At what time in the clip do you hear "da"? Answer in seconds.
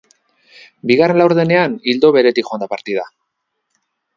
2.67-2.71